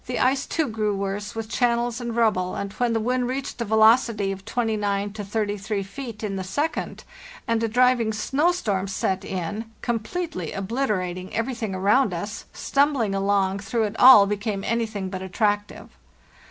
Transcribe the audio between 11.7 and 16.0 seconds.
around us, stumbling along through it all became anything but attractive.